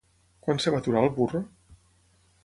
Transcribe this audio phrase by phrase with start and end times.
[0.45, 1.41] Quan es va aturar el burro?